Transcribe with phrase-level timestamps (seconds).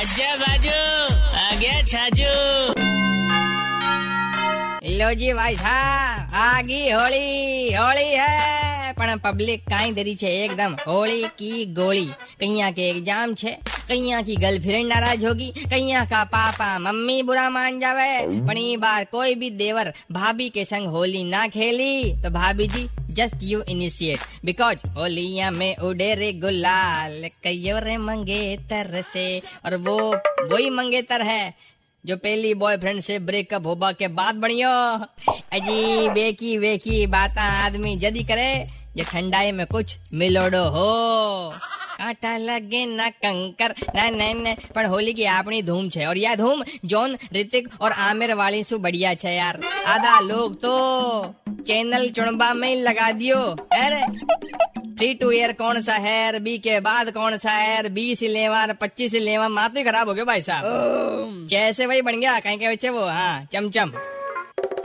[0.00, 0.76] अच्छा बाजू
[1.40, 2.32] आ गया छाजू
[4.98, 7.26] लो जी भाई साहब आगी होली
[7.80, 8.34] होली है
[8.98, 12.04] પણ પબ્લિક કાંઈ દરી છે એકદમ હોળી की गोली
[12.42, 13.52] કૈયા के एग्जाम છે
[13.87, 19.35] कैया की गर्लफ्रेंड नाराज़ होगी कैया का पापा मम्मी बुरा मान जावे। बड़ी बार कोई
[19.35, 24.87] भी देवर भाभी के संग होली ना खेली तो भाभी जी जस्ट यू इनिशिएट बिकॉज़
[24.89, 29.27] होलिया में उड़े रे गुलाल कैयोर मंगेतर से।
[29.65, 29.97] और वो,
[30.47, 31.53] वही मंगेतर है,
[32.03, 34.69] जो पहली बॉयफ्रेंड से ब्रेकअप होबा के बाद बनियो।
[35.29, 38.51] अजी बेकी बेकी बात आदमी जदी करे
[38.97, 40.89] ये ठंडाई में कुछ मिलोडो हो।
[42.10, 46.34] કાંટા લગે ના કંકર ના ના ના પણ હોલી की આપણી ધૂમ છે और यह
[46.42, 46.58] धूम
[46.92, 49.54] जॉन ऋतिक और आमिर वाली सु बढ़िया છે यार
[49.94, 50.72] आधा लोग तो
[51.68, 53.38] चैनल चुनबा में ही लगा दियो
[53.82, 54.00] अरे
[54.98, 58.60] थ्री टू ईयर कौन सा है बी के बाद कौन सा है बी से लेवा
[58.82, 62.58] पच्चीस से लेवा मात ही खराब हो गया भाई साहब जैसे वही बन गया कहीं
[62.62, 63.90] के बच्चे वो हाँ चमचम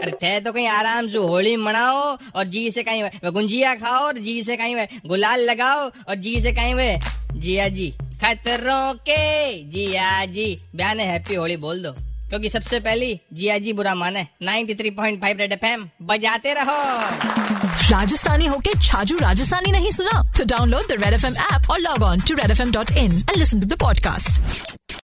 [0.03, 1.99] अरे थे तो कहीं आराम से होली मनाओ
[2.37, 6.15] और जी से कहीं वे गुंजिया खाओ और जी से कहीं वे गुलाल लगाओ और
[6.25, 6.89] जी से कहीं वे
[7.36, 11.92] जिया जी खतरों के जिया जी बयान हैप्पी होली बोल दो।
[12.28, 17.00] क्योंकि सबसे पहली जिया जी बुरा माने। 93.5 रेड एफएम बजाते रहो।
[17.90, 20.32] राजस्थानी होके छाजू राजस्थानी नहीं सुना?
[20.38, 22.90] तो download the red F M app और log on to red F M dot
[22.90, 24.40] in and listen to the podcast